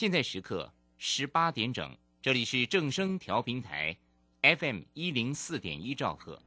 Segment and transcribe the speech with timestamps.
[0.00, 1.90] 现在时刻十八点整，
[2.22, 3.96] 这里是正声调频台
[4.42, 6.40] ，FM 一零四点一兆赫，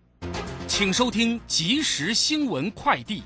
[0.70, 3.24] 请收听即时新闻快递。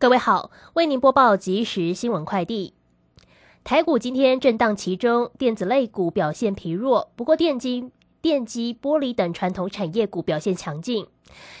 [0.00, 2.74] 各位好，为您播报即时新闻快递。
[3.62, 7.92] 台股今天震荡其中，电子类股表现疲弱，不过电机。
[8.20, 11.06] 电机、玻璃等传统产业股表现强劲。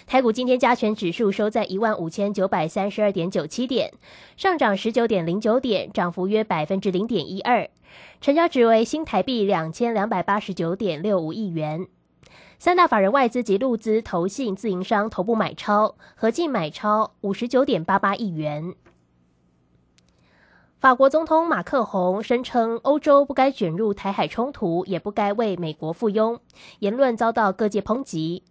[0.06, 3.92] 台股今天加权指数收在一万五千九百三十二点九七点，
[4.36, 7.68] 上涨十九点零九点，涨幅约百分之零点一二。
[8.20, 11.86] 成交值为新台币两千两百八十九点六五亿元。
[12.58, 18.74] 三大法人外资及陆资投信自营商头部买超，合计买超五十九点八八亿元。
[20.78, 26.38] 法国总统马克宏声称，欧洲不该卷入台海冲突，也不该为美国附庸，
[26.78, 28.42] 言论遭到各界抨击。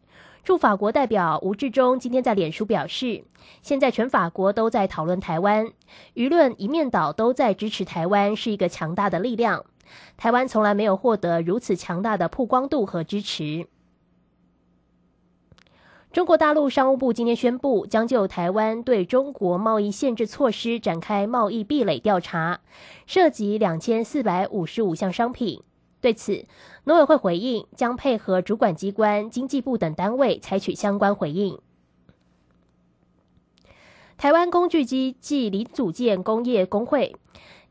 [0.49, 3.23] 驻法国代表吴志忠今天在脸书表示，
[3.61, 5.67] 现在全法国都在讨论台湾，
[6.15, 9.63] 舆论一面倒都在支持台湾是一个强大的力量。
[10.17, 13.67] 台湾从来没有获得如此强大的曝光度和支持。
[16.11, 22.61] 中国大陆商务部今天宣布，将就台湾对中国贸易限制措施展开贸易壁垒调查，
[23.05, 25.61] 涉及两千四百五十五项商品。
[26.01, 26.45] 对此，
[26.85, 31.59] 农委会回应将配合主管机关、经济部等单位采取相关回应。
[34.17, 37.15] 台湾工具机暨零组件工业工会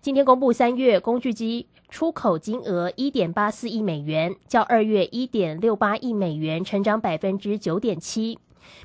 [0.00, 1.68] 今天公布三月工具机。
[1.90, 8.38] 出口金额一点八四亿美元，较二月一点六八亿美元成长百分之九点七，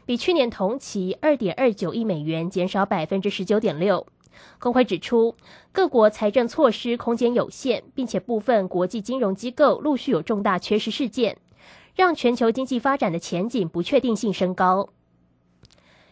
[0.05, 4.07] 比去年同期二点二九亿美元减少百分之十九点六。
[4.59, 5.35] 工会指出，
[5.71, 11.37] 各国财政措施空间有限，并且部分国际金融机构陆续有重大缺失事件，
[11.95, 14.89] 让全球经济发展的前景不确定性升高。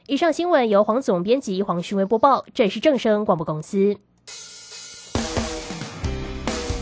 [0.07, 3.95] 以上新闻由黄总编辑黄旭威播报，这里是正声广播公司。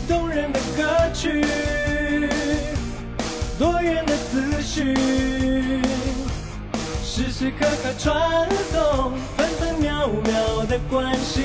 [0.08, 1.44] 动人的歌曲，
[3.58, 4.96] 多元的资讯，
[7.04, 9.12] 时时刻刻传送，
[10.00, 11.44] 秒秒的关心，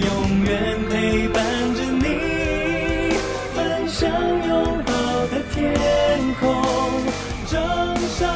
[0.00, 3.12] 永远陪伴着你，
[3.54, 4.10] 分享
[4.48, 4.92] 拥抱
[5.26, 5.74] 的天
[6.40, 6.48] 空，
[7.46, 7.60] 正
[8.16, 8.26] 声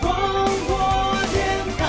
[0.00, 0.10] 广
[0.66, 0.76] 播
[1.32, 1.38] 电
[1.78, 1.84] 台。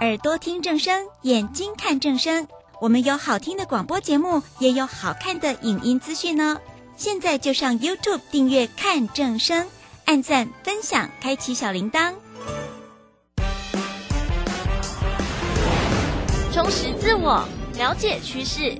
[0.00, 2.46] 耳朵听正声，眼睛看正声。
[2.80, 6.60] 我们有好听的广播节目，也有好看的影音资讯呢。
[6.96, 9.66] 现在就上 YouTube 订阅看正声，
[10.08, 12.14] 按赞分享，开启小铃铛，
[16.50, 17.46] 充实自我，
[17.76, 18.74] 了解趋势，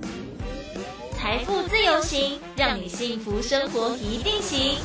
[1.15, 4.79] 财富自由行，让你幸福生活一定行。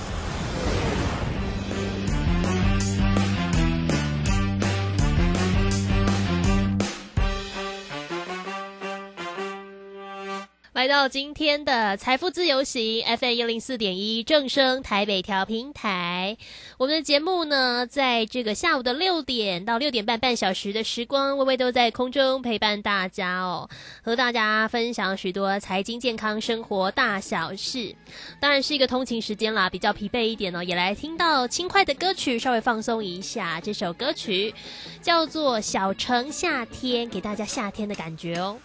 [10.73, 16.35] 来到今天的财富自由行 FM 一零四点一正声台北调平台，
[16.79, 23.69] 我们的节目呢，在这个下午的六点到六点半半小时的时光，微微都在空中陪伴大家哦，
[24.01, 27.95] 和大家分享许多财经、健康、生活大小事。
[28.39, 33.61] 当然是一个通勤时间啦，比较疲惫一点哦，也来听到轻快的歌曲，稍微放松一下。
[33.61, 34.51] 这首歌曲
[35.03, 38.57] 叫做《小城夏天》，给大家夏天的感觉哦。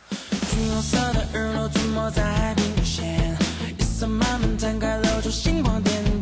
[0.51, 3.37] 橘红色的日落出没在海平线，
[3.79, 6.18] 夜色慢慢摊开，露出星光点点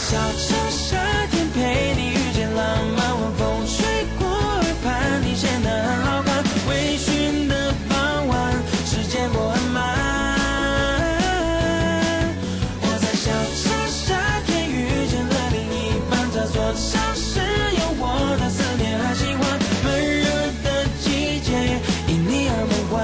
[0.00, 0.96] 小城夏
[1.30, 2.64] 天陪你遇见浪
[2.96, 3.76] 漫，晚风吹
[4.18, 6.42] 过耳畔，你显得很好看。
[6.68, 8.52] 微醺的傍晚，
[8.86, 9.78] 时间过很慢。
[12.80, 17.38] 我在小城夏天遇见了另一半，这座城市
[17.78, 19.88] 有我的思念和喜欢，闷
[20.18, 20.24] 热
[20.64, 20.66] 的
[21.00, 22.98] 季节因你而梦幻。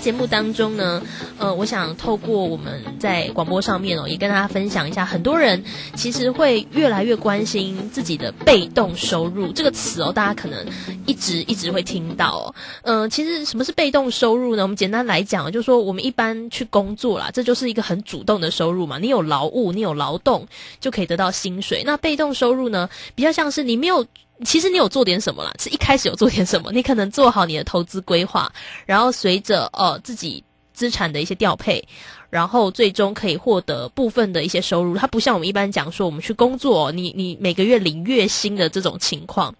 [0.00, 1.02] 节目当中呢，
[1.46, 5.62] 呃，我想透过我们在广播上面哦，也跟大家分享一下，很多人
[5.94, 10.66] 其实会越来越关心自己的被动收入这个词哦，大家可能
[11.06, 12.54] 一直一直会听到哦。
[12.82, 14.62] 嗯、其实什么是被动收入呢？
[14.64, 18.98] 我们简单来讲，就是说我们一般去工作啦，这就是一个很主动的收入嘛。
[18.98, 20.48] 你有劳务，你有劳动，
[20.80, 21.84] 就可以得到薪水。
[21.86, 24.04] 那被动收入呢，比较像是你没有。
[24.44, 25.50] 其实你有做点什么啦？
[25.58, 26.70] 是一开始有做点什么？
[26.70, 28.52] 你可能做好你的投资规划，
[28.84, 30.44] 然后随着呃自己
[30.76, 31.82] 资产的一些调配，
[32.28, 34.94] 然后最终可以获得部分的一些收入。
[34.96, 39.54] 它不像我们一般讲说，我们去工作，你你每个月领月薪的这种情况。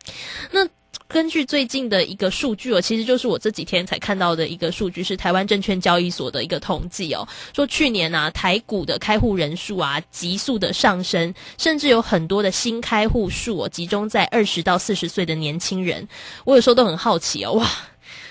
[0.52, 0.68] 那
[1.08, 16.06] 根据最近的一个数据哦，其实就是我这几天才看到的一个数据，是台湾证券交易所的一个统计哦，说去年啊台股的开户人数啊急速的上升，甚至有很多的新开户数哦集中在二十到四十岁的年轻人。
[16.44, 17.70] 我有时候都很好奇哦，哇，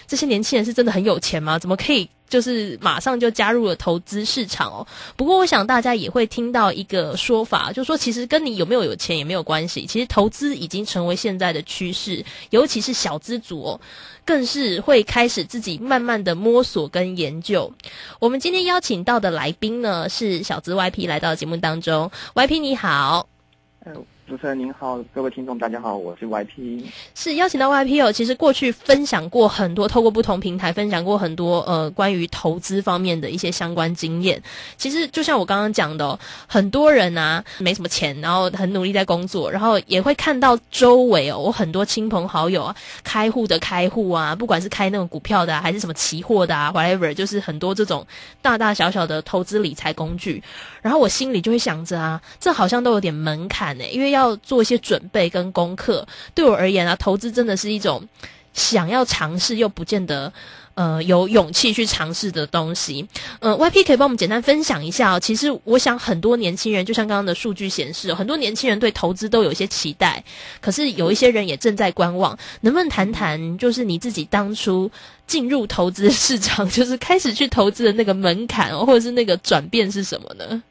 [0.06, 1.58] 这些年轻人是真的很有钱吗？
[1.58, 4.88] 怎么可以就是马上就加入了投资市场哦？
[5.16, 13.81] 不过我想大家也会听到一个说法，就说其实跟你有没有有钱也没有关系，其实投资已经成为现在的趋势，尤其是小资族哦。
[14.27, 17.72] 更是会开始自己慢慢的摸索跟研究。
[18.19, 23.30] 我们今天邀请到的来宾呢是小资 YP 来到节目当中，YP 你好。
[24.27, 26.83] 主持人您好，各位听众大家好，我是 YP。
[27.13, 34.42] 是邀请到 YP 哦，其实过去分享过很多，透过不同平台分享过很多呃关于投资方面的一些相关经验。
[34.77, 36.18] 其实就像我刚刚讲的、
[36.48, 48.04] 很多人啊没什么钱，然后很努力在工作，然后也会看到周围哦，我很多亲朋好友啊，开户的开户啊，不管是开那种股票的、还是什么期货的啊，whatever，就是很多这种
[48.42, 50.42] 大大小小的投资理财工具。
[50.86, 56.08] 然后我心里就会想着啊，这好像都有点门槛呢，因为要做一些准备跟功课。
[56.36, 58.08] 对我而言啊，投资真的是一种
[58.54, 60.32] 想要尝试又不见得
[60.76, 63.04] 呃有勇气去尝试的东西。
[63.40, 65.20] 呃，YP 可以帮我们简单分享一下哦。
[65.20, 70.24] 其实我想很多年轻人，就像刚刚的数据显示、很多年轻人对投资都有一些期待，
[70.62, 72.38] 可是有一些人也正在观望。
[72.62, 74.92] 能不能谈谈，就是你自己当初
[75.26, 80.62] 进入投资市场， 就是开始去投资的那个门槛，或者是那个转变是什么呢？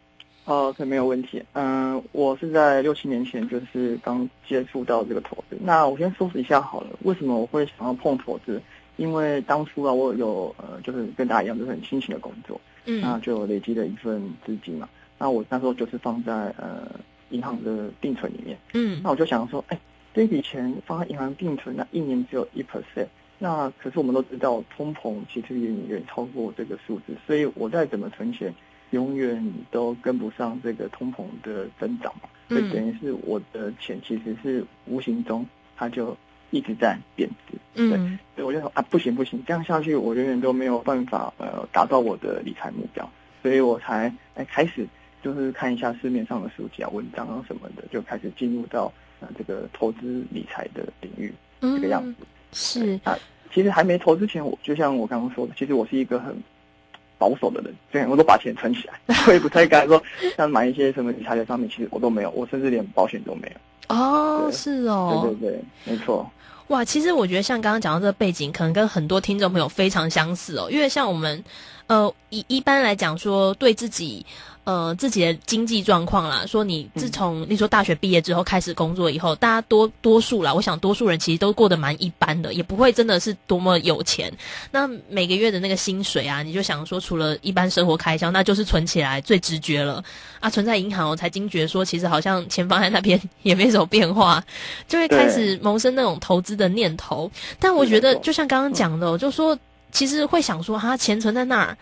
[0.44, 1.43] 哦，这没有问题。
[1.55, 5.56] 嗯、我是在六七年前就是刚接触到这个投资。
[5.61, 8.61] 那我先说一下好了，为什么我会想要碰投资？
[8.96, 14.88] 因为当初啊，我有呃，就是跟大家一样，就是很辛勤的工作，嗯那嗯就有累积了一份资金嘛。
[15.18, 16.88] 那我那时候就是放在呃
[17.30, 18.59] 银行的定存里面。
[18.75, 19.80] 嗯那我就想说，哎，
[20.12, 23.07] 这笔钱放在银行定存，那一年只有一 percent。
[23.38, 28.54] 那可是我们都知道，通膨其实远远超过这个数字，所以我再怎么存钱，
[28.94, 32.28] 永远都跟不上这个通膨的增长嘛。
[32.48, 35.46] 所以等于是我的钱其实是无形中
[35.76, 36.16] 它就
[36.50, 37.58] 一直在贬值。
[37.74, 43.08] 嗯所以我就说啊，不行不行，这样下去我永远都没有办法呃达到我的理财目标，
[43.42, 44.86] 所以我才哎开始
[45.22, 52.14] 就是看一下市面上的书籍啊、文章啊什么的，就开始进入到呃这个投资理财的领域这个样子。
[52.20, 53.18] 嗯，是啊，
[53.52, 56.36] 其实还没投之前，我就像我刚刚说的，其实我是一个很
[57.18, 58.94] 保守的人，这样我都把钱存起来，
[59.26, 60.02] 我也不太敢说
[60.37, 63.94] 像买一些什么理财的商品，其实我都没有，我甚至连保险都没有。
[63.94, 66.28] 哦，是哦，对对对，没错。
[66.68, 70.66] 哇，其实我觉得像刚刚讲到这个背景，可能跟很多听众朋友非常相似哦。
[70.71, 71.44] 因为像我们，
[71.87, 74.25] 呃，一一般来讲说，对自己，
[74.64, 84.33] 呃，自己的经济状况啦，说你自从你说大学毕业之后开始工作以后，大家多多数啦，我想多数人其实都过得蛮一般的，也不会真的是多么有钱。
[84.71, 90.03] 那每个月的那个薪水啊，你就想说，除了一般生活开销，那就是存起来最直觉了
[90.41, 90.49] 啊。
[90.49, 94.43] 存在银行，我才惊觉说，其实好像钱放在那边 也没什么变化，
[94.88, 97.31] 就会开始萌生那种投资的念头。
[97.61, 99.59] 但我觉得，就像刚刚讲的、哦，就说
[99.94, 101.74] 其实会想说，哈，钱存在那儿。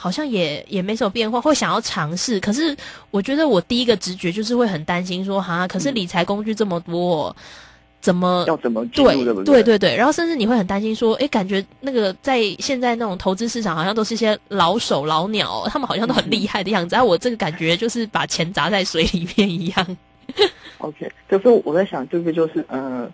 [0.00, 2.38] 好像也也没什么变化，会想要尝试。
[2.38, 2.76] 可是
[3.10, 7.34] 我觉得我第一个直觉就是会很担心，说哈，可是理财工具这么多，
[8.00, 16.94] 怎么要怎么对对对对对，然后甚至你会很担心说，哎，感觉那个在现在那种投资市场，好像都是一些老手老鸟，他们好像都很厉害的样子。
[16.94, 19.96] 啊我这个感觉就是把钱砸在水里面一样。
[20.78, 23.10] OK，可是我在想，这个就是呃，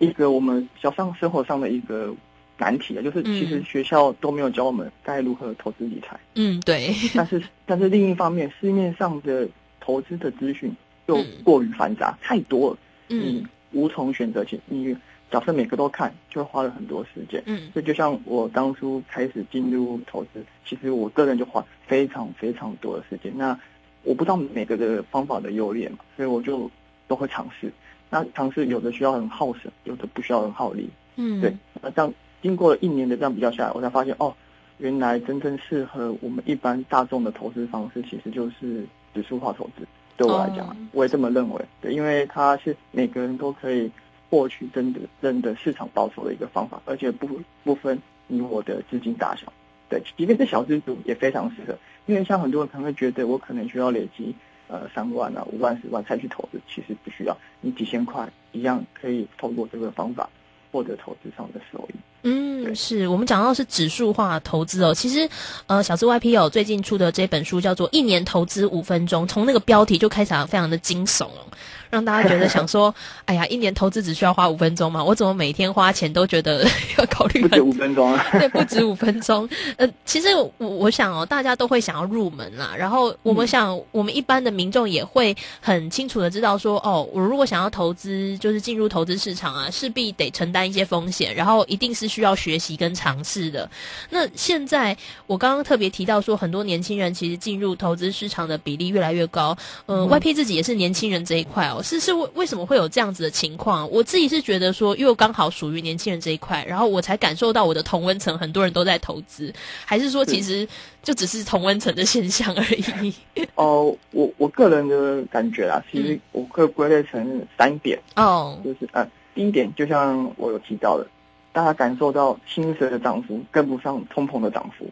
[0.00, 2.12] 一个我们小上生活上的一个
[2.58, 9.48] 难题啊，就是其实嗯学校都没有教我们该如何投资理财，嗯，对，但是 但是另一方面，市面上的
[9.80, 10.70] 投资的资讯
[11.06, 14.96] 又嗯过于繁杂，太多了，你嗯无从选择起，你
[15.30, 17.42] 假设每个都看，就会花了很多时间。
[17.46, 23.32] 嗯所以就像我当初开始进入投资，其实我个人就花非常非常多的时间。
[23.36, 23.58] 那
[24.02, 26.70] 我不知道每个的方法的优劣嘛，所以我就
[27.06, 27.70] 都会尝试。
[28.10, 30.88] 那尝试有的需要很耗神，有的不需要很耗力。
[31.16, 32.10] 嗯，对，那这样
[32.42, 34.34] 经过了一年的这样比较下来，我才发现哦，
[34.78, 39.86] 原来真正适合我们一般大众的投资方式，其实就是指数化投资。
[40.16, 41.64] 对我来讲，哦我也这么认为。
[41.80, 43.90] 对，因为它是每个人都可以
[44.30, 47.28] 获取真的真的市场报酬的一个方法，而且不
[47.64, 49.52] 不分你我的资金大小。
[49.88, 51.76] 对，即便是小资族也非常适合，
[52.06, 54.34] 因为像很多人可能会觉得我可能需要累积
[54.66, 60.28] 呃三万啊、五万、十万才去投资，其实不需要，你几千块一样可以透过这个方法
[60.70, 61.96] 获得投资上的收益。
[62.22, 64.92] 嗯，是我们讲到是指数化投资哦。
[64.92, 65.28] 其实，
[65.66, 71.46] 呃，小资 YP 最近出的这本书叫做《一年投资五分钟》，从那个标题就开始非常的惊悚哦，
[71.90, 75.02] 让大家觉得想 说，哎呀，一年投资只需要花五分钟嘛？
[75.02, 76.64] 我怎么每天花钱都觉得
[76.98, 78.26] 要考虑不止五分钟啊！
[78.38, 79.48] 对，不止五分钟。
[79.76, 82.74] 呃，其实我我想哦，大家都会想要入门啦。
[82.76, 93.68] 然后我们想，我们一般的民众也会很清楚的知道说，哦，我如果想要投资，就是进入投资市场啊，势必得承担一些风险，然后一定是需要学习跟尝试的。
[94.10, 99.56] 那现在我刚刚特别提到说，很多年轻人其实进入投资市场的比例越来越高。
[99.86, 103.90] 呃、y p 自己也是年轻人这一块哦，是是为为什么会有这样子的情况？
[103.90, 109.52] 我自己是觉得说，因为我刚好属于年轻人这一块，然后我才感受到我的同温层很多人都在投资，
[109.84, 110.66] 还是说其实
[111.02, 112.64] 就只是同温层的现象而
[113.02, 113.14] 已？
[113.56, 121.06] 哦，我我个人的感觉啊，其实我可以归类成三点，哦，就是呃，第一点就像我有提到的，
[121.52, 124.86] 大家感受到薪水的涨幅跟不上通膨的涨幅。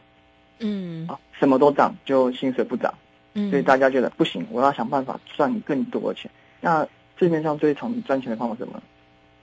[0.59, 1.07] 嗯。
[1.07, 2.93] 啊，什么都涨，就薪水不涨，
[3.35, 6.31] 嗯，所以大家觉得不行，我要想办法赚更多的钱。
[6.61, 6.87] 那
[7.19, 8.83] 市面上最常赚钱的方法是什么？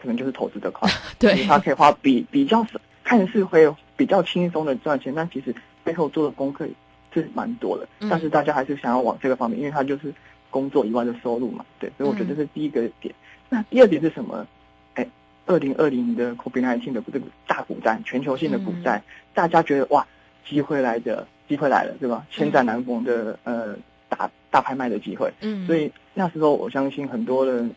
[0.02, 6.68] 可能就是投资的快， 就是对，他可以花比比较少，看似会比较轻松的赚钱，但其实背后做的功课
[7.14, 7.88] 是蛮多的。
[8.02, 10.14] 嗯但是大家还是想要往这个方面，因为它就是
[10.50, 13.16] 工作以外的收入嘛，对，所以我觉得这是第一个点。
[13.50, 14.46] 那第二点是什么？
[14.96, 15.08] 哎，
[15.46, 19.02] 二零二零的 COVID-19 的这个大股灾，全球性的股灾，
[19.34, 20.06] 大家觉得哇，
[20.46, 22.26] 机会来的，机会来了，对吧？
[22.30, 23.74] 千载难逢的呃
[24.10, 25.34] 大大拍卖的机会。
[25.42, 27.68] 嗯，所以那时候我相信很多人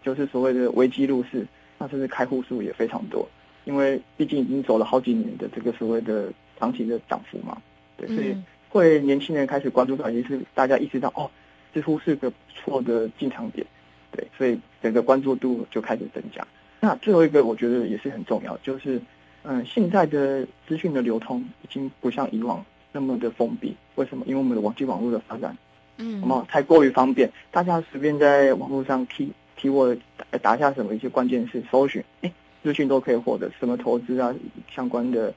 [0.00, 1.44] 就是所谓的危机入市，
[1.76, 3.28] 那甚至开户数也非常多，
[3.64, 7.60] 因为毕竟已经走了好几年的这个所谓的长期的涨幅嘛，
[7.96, 11.28] 对，所以嗯会年轻人开始关注到，也是大家意识到哦，
[11.74, 13.66] 似乎是个不错的进场点，
[14.12, 16.46] 对，所以整个关注度就开始增加。
[16.78, 19.02] 那最后一个我觉得也是很重要，就是
[19.42, 24.24] 嗯，现在的资讯的流通已经不像以往那么的封闭，为什么？
[24.26, 25.56] 因为我们的网际网络的发展
[26.00, 29.28] 嗯太过于方便，大家随便在网络上 key
[29.58, 34.34] keyword 打打下什么一些关键词搜寻，哎，资讯都可以获得，什么投资啊
[34.74, 35.32] 相关的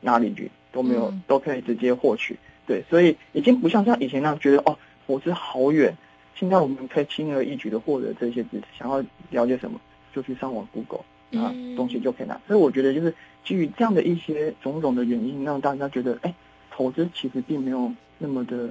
[0.00, 2.36] 哪里去都没有，嗯都可以直接获取。
[2.66, 4.76] 对，所以已经不像像以前那样觉得哦，
[5.06, 5.96] 投资好远。
[6.34, 9.80] 现在我们可以轻而易举的获得这些知识，想要了解什么
[10.14, 11.04] 就去上网 Google
[11.40, 12.40] 啊，嗯东西就可以拿。
[12.46, 13.14] 所以我觉得就是
[13.44, 16.34] 基于这样的一些种种的原因，让大家觉得哎，
[16.70, 18.68] 投资其实并没有那么的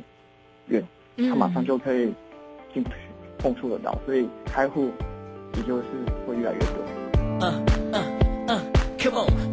[0.67, 0.83] 远。
[1.17, 2.13] 他马上就可以
[2.73, 2.83] 进
[3.37, 4.91] 碰触得到，所以开户
[5.55, 5.83] 也就是
[6.27, 6.75] 会越来越多。
[7.41, 8.03] 嗯嗯
[8.47, 8.59] 嗯
[8.97, 9.50] Come on.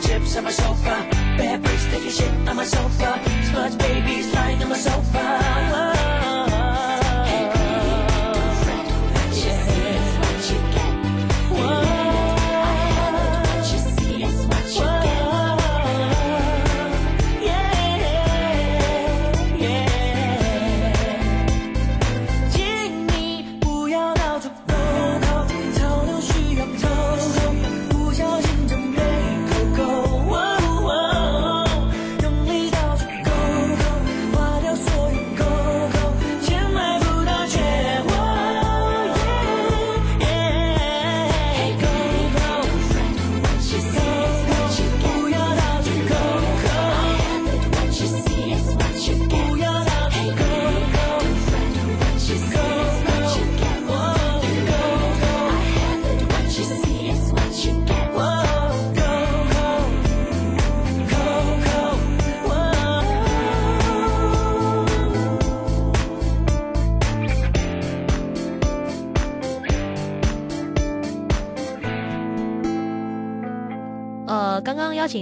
[0.00, 1.11] chips on my sofa.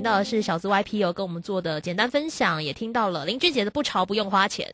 [0.00, 4.66] 听到的是小资 Y P 哦跟我们做的简单分享，也听到了林俊杰的不潮不用花钱，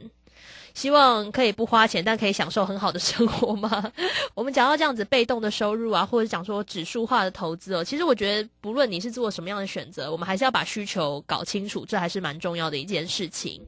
[0.72, 3.92] 希望可以不花钱但可以享受很好的生活吗？
[4.34, 13.60] 我们讲到这样子被动的收入啊，或者讲说指数化的投资哦，其实我觉得不论你是做什么样的选择，我们还是要把需求搞清楚，这还是蛮重要的一件事情。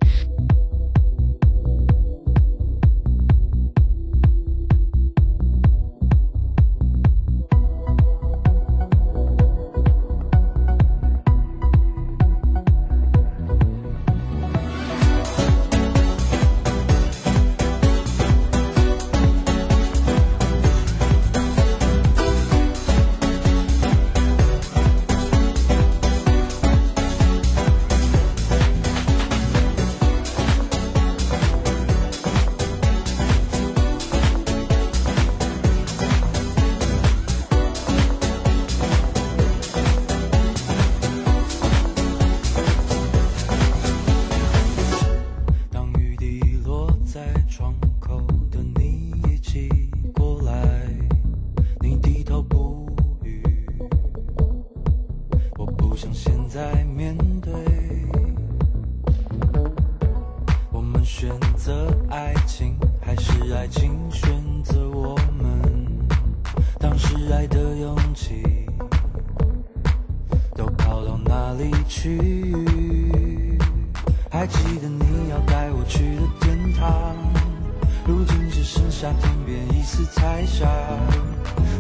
[79.01, 80.69] 夏天变一丝彩霞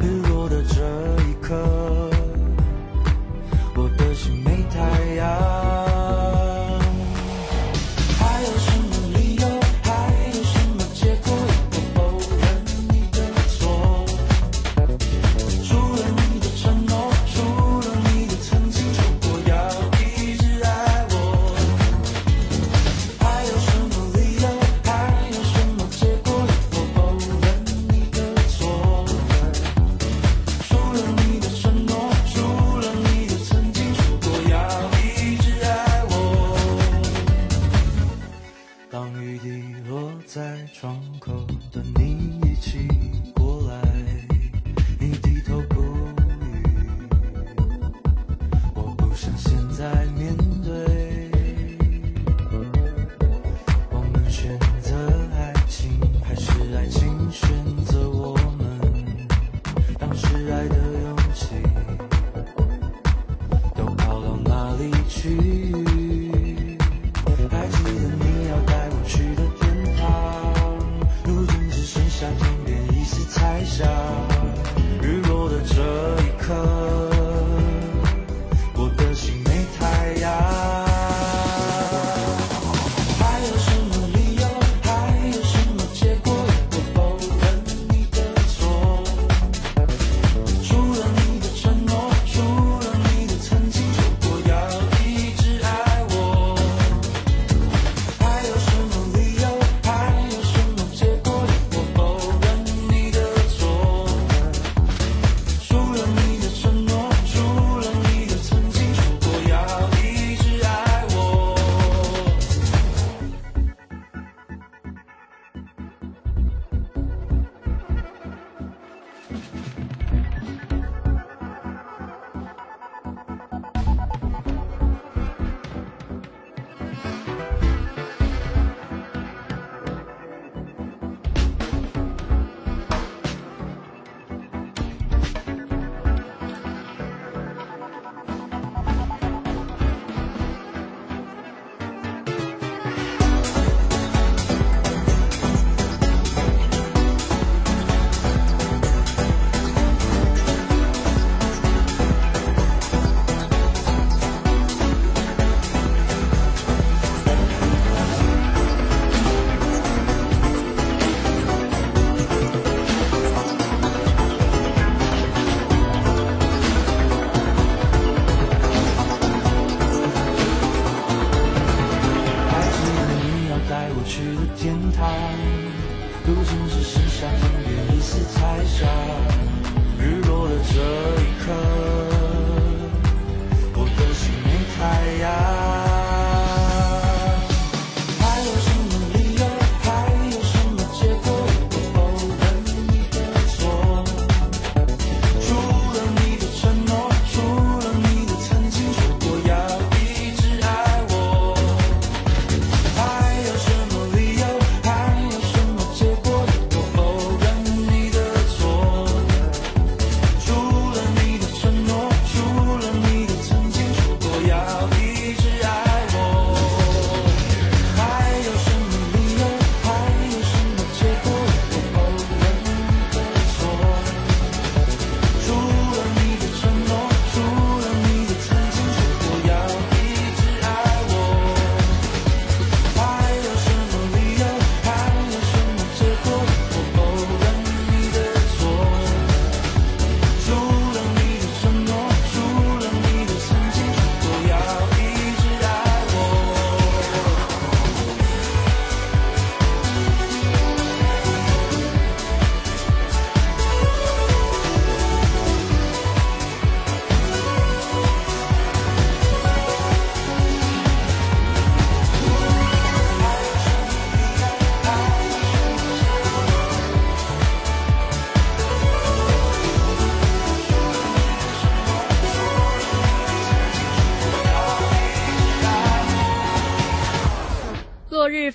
[0.00, 0.84] 日落的这
[1.24, 2.07] 一刻。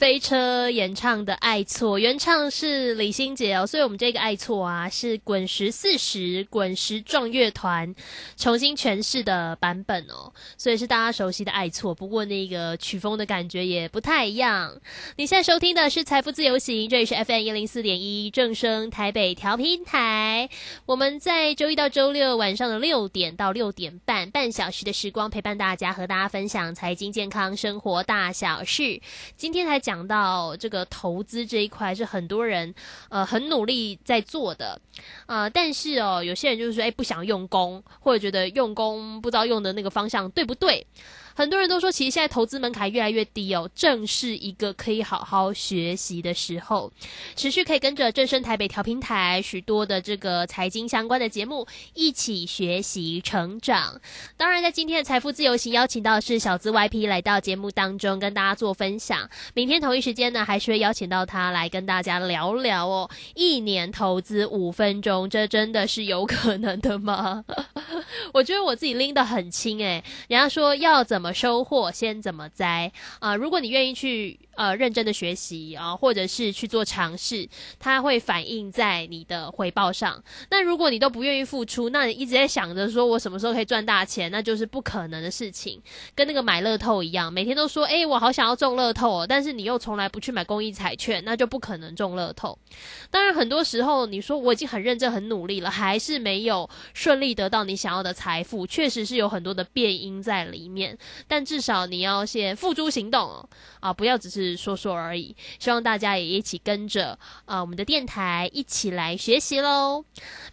[0.04, 7.96] 飞车演唱的《爱错》，原唱是李心洁哦，所以我们这个《爱错》啊是滚石四十滚石壮乐团
[8.36, 14.76] 重新诠释的版本哦，所以是大家熟悉的《爱错》，不过那个曲风的感觉也不太一样。
[15.16, 20.50] 你现在收听的是《财富自由行》，这里是 FM 一零四点一正声台北调频台，
[20.86, 29.00] 我们在周一到周六晚上的六点到六点半，半小时的时光陪伴大家，和大家分享财经、健康、生活大小事。
[29.38, 32.73] 今天才讲讲到这个投资这一块，是很多人
[33.10, 34.82] 呃很努力在做的，
[35.27, 40.88] 呃，但是哦，有些人就是说，哎，不想用功，或者觉得用功不知道用的那个方向对不对。
[41.36, 46.91] 很多人都说，其实现在投资门槛越来越低哦，正是一个可以好好学习的时候。
[47.36, 54.00] 持续可以跟着正声台北调频台许多的这个财经相关的节目一起学习成长。
[54.38, 59.30] 当然，在今天的财富自由行邀请到是小资 YP 来到节目当中跟大家做分享。
[59.54, 63.10] 明天同一时间呢，还是会邀请到他来跟大家聊聊哦。
[63.34, 67.43] 一年投资五分钟，这真的是有可能的吗？
[68.34, 72.92] 我觉得我自己拎得很轻诶，人家说要怎么收获，先怎么栽。
[73.20, 77.48] 啊、如果你愿意去呃认真的学习啊、或者是去做尝试，
[77.80, 80.24] 它会反映在你的回报上。
[80.50, 85.82] 那如果你都不愿意付出，那你一直在想着说我什么时候可以赚大钱，那就是不可能的事情。
[86.16, 92.58] 跟那个买乐透一样，每天都说诶，我好想要中乐透哦，但是你又从来不去买公益彩券，那就不可能中乐透。
[93.10, 100.98] 当然，很多时候你说我已经很认真、很努力了，还是没有顺利得到你想要的财富，确实是有很多的变因在里面。
[101.28, 105.36] 但至少你要先付诸行动哦，啊，不要只是说说而已。
[105.60, 110.03] 希望大家也一起跟着啊我们的电台一起来学习喽。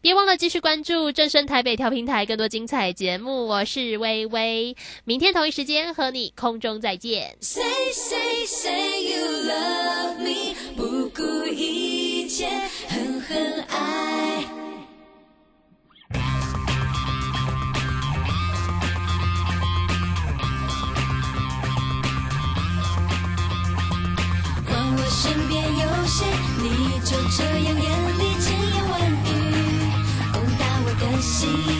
[0.00, 3.46] 别忘了继续关注正声台北调平台更多精彩节目。
[3.46, 7.36] 我是微微，明天同一时间和你空中再见。
[25.10, 26.24] 身边有谁，
[26.62, 29.26] 你就这样眼里千言万语，
[30.32, 31.79] 攻打我的心。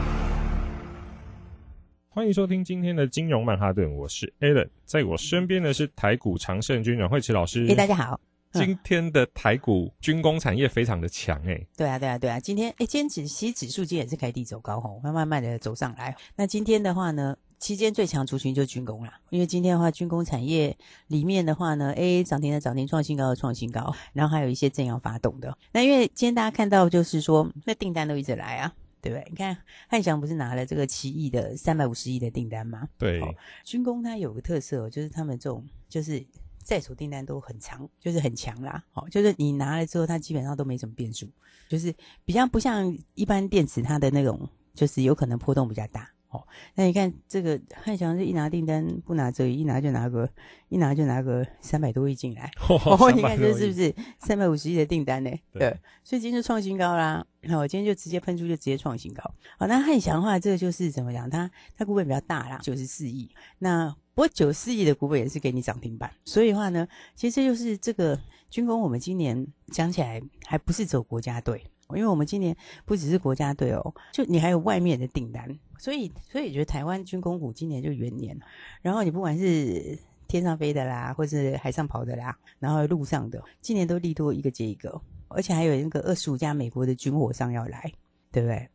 [2.13, 7.65] 欢迎收听今天的金融曼哈顿，我是 Alan，在我身边的是台股常胜军阮慧慈老师。
[7.69, 8.19] 哎，大家好。
[8.51, 11.65] 今天的台股军工产业非常的强哎。
[11.77, 12.37] 对啊，对啊，对啊。
[12.37, 16.13] 今天哎，今天指其实指数今天也是开低走高吼，慢慢慢的走上来。
[16.35, 25.57] 那今天的话呢，期间最强族群就军工啦，因为今天的话，军工产业里面的话呢，，A，涨停的涨停，创新高的创新高，然后还有一些正要发动的。
[25.71, 28.73] 那因为今天大家看到就是说，那订单都一直来啊。
[29.01, 29.27] 对不对？
[29.29, 32.87] 你看汉翔不是拿了这个七亿的三百五十亿的订单吗？
[32.97, 33.21] 对，
[33.63, 36.23] 军工它有个特色，就是他们这种就是
[36.63, 38.83] 在手订单都很长，就是很强啦。
[38.91, 41.27] 好，就是你拿了之后，它基本上都没什么变数，
[41.67, 46.09] 就是比较不像一般电池它的那种，就是有可能波动比较大。
[46.51, 50.29] 哦，那你看这个汉翔是一拿订单不拿折，一拿就拿个
[50.69, 52.51] 一拿就拿个三百多亿进来。
[52.67, 55.31] 哦，你看这是不是三百五十亿的订单呢？
[55.53, 57.25] 对，所以今天就创新高啦。
[57.41, 59.23] 那我今天就直接喷出，就直接创新高。
[59.57, 61.29] 好，那汉翔的话，这个就是怎么讲？
[61.29, 63.29] 它它股本比较大啦，九十四亿。
[63.59, 71.63] 那不过九四亿的股本也是给你涨停板，所以的话呢，其实这就是这个军工，我们今年讲起来还不是走国家队。
[71.95, 78.37] 因为我们今年不只是国家队哦，就你还有外面的订单，所以所以觉得台湾军工股今年就元年，
[78.81, 87.91] 然后你不管是天上飞的啦，或是海上跑的啦，然后路上的，今年都利多一个接一个，而且还有那个二十五家美国的军火商要来，
[88.31, 88.69] 对不对？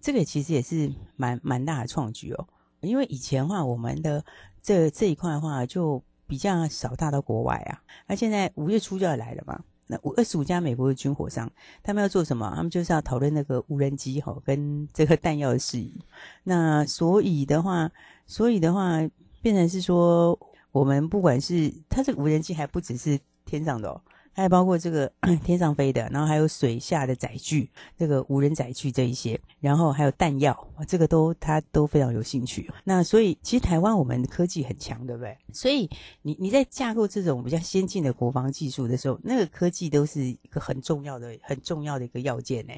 [0.00, 2.46] 这个其实也是蛮蛮大的创举哦，
[2.80, 4.24] 因为以前的话我们的
[4.62, 9.60] 这这一块的话就比较少大到国外啊，那现在五月初就要来了嘛。
[9.88, 11.50] 那五二十五家美国的军火商，
[11.82, 12.52] 他们要做什么？
[12.54, 16.00] 他们就是要讨论那个无人机哈，跟这个弹药的事宜。
[16.44, 17.90] 那所以的话，
[18.26, 18.98] 所以的话，
[19.42, 20.38] 变成是说，
[20.70, 24.00] 我们不管是它这个无人机，还不只是天上的哦。
[24.42, 25.10] 还包括这个
[25.44, 32.70] 天上飞的，然后还有水下的载具，这个无人载具这一些，然后还有弹药，这个都他都非常有兴趣。
[32.84, 35.36] 那所以其实台湾我们科技很强，对不对？
[35.52, 35.90] 所以
[36.22, 42.72] 你你在架构这种比较先进的国防技术的时候，那个科技都是一个很重要的、很重要的一个要件呢。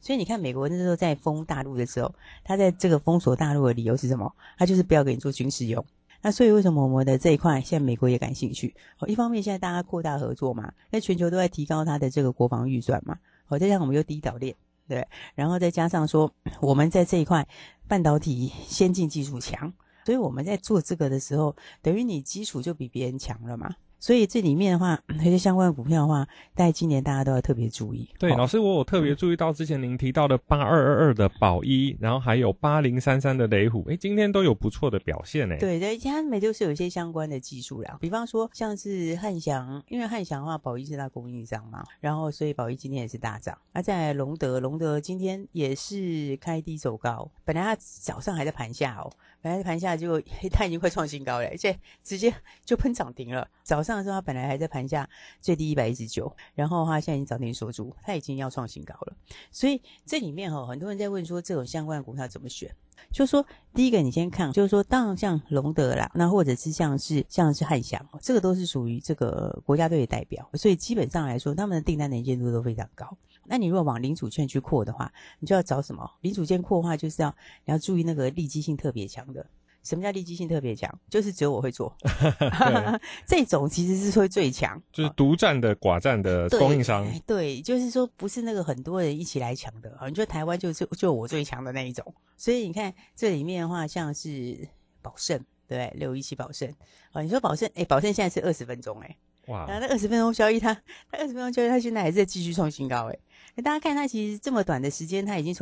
[0.00, 4.32] 所以你看，美国那时候在封大陆的时候，他在这个封锁大陆的理由是什么？
[4.56, 5.84] 他就是不要给你做军事用。
[6.22, 8.74] 那所以为什么我们的这一块现在美国也感兴趣？
[8.98, 14.54] 哦，一方面现在大家扩大合作嘛，那全球都在提高它的这个国防预算嘛，好，再加上我们又低岛链，
[14.88, 17.46] 对，然后再加上说我们在这一块
[17.88, 19.72] 半导体先进技术强，
[20.06, 23.74] 所以我们在做这个的时候，等于你基础就比别人强了嘛。
[24.02, 28.10] 所以这里面的话，那些相关的股票的话，在今年大家都要特别注意。
[28.18, 35.56] 对，老师，我有特别注意到之前您提到的八二二二的宝一，然后还有八零三三的雷虎，哎，今天都有不错的表现呢。
[35.60, 43.56] 对对，他们就是有一些相关的技术啦，比方说像是汉翔，因为汉翔的话，宝一是它供应商嘛，然后所以宝一今天也是大涨。
[43.72, 49.08] 而在隆德，隆德今天也是开低走高，本来它早上还在盘下哦。
[49.40, 50.20] 本来盘下就
[50.52, 52.32] 它已经快创新高了，而且直接
[52.64, 53.48] 就喷涨停了。
[53.64, 55.08] 早上的时候它本来还在盘下
[55.40, 59.16] 最低一百一十九，然后的话现在已经涨停锁住，它已经要创新高了。
[59.50, 62.74] 所以这里面哈，很多人在问说这种相关的股票怎么选？
[63.10, 73.16] 就说第一个你先看，就是说当然像隆德啦，那或者是像是像是汉翔，这个都是属于这个国家队的代表，所以基本上来说，他们的订单能见度都非常高。
[73.44, 76.08] 那你如果往零组件去扩的话，你就要找什么？
[76.20, 79.44] 零组件扩的话，就是要你要注意那个利基性特别强的，
[79.82, 80.90] 什么叫利基性特别强？
[81.10, 81.94] 就是只有我会做
[83.26, 84.80] 这种其实是会最强。
[84.92, 94.68] 就是独占的寡占的供应商，對对，就是说不是那个很多人一起来抢的，啊，你说台湾就是就我最强的那一种，所以你看这里面的话，像是
[95.00, 95.92] 宝盛，对？
[95.96, 96.72] 六一七宝盛，
[97.12, 99.16] 啊，你说宝盛，哎，宝盛现在是二十分钟，哎，
[99.48, 100.72] 哇然后那二十分钟交易它，
[101.10, 105.60] 它二十分钟交易它现在还在继续创新高，哎，大家看它其实这么短的时间，它已经从